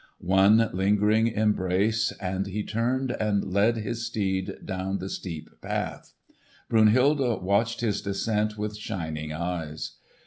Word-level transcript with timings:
One 0.33 0.71
lingering 0.73 1.27
embrace, 1.27 2.11
and 2.13 2.47
he 2.47 2.63
turned 2.63 3.11
and 3.11 3.53
led 3.53 3.77
his 3.77 4.03
steed 4.07 4.65
down 4.65 4.97
the 4.97 5.09
steep 5.11 5.51
path. 5.61 6.15
Brunhilde 6.69 7.43
watched 7.43 7.81
his 7.81 8.01
descent 8.01 8.57
with 8.57 8.75
shining 8.75 9.31
eyes. 9.31 9.97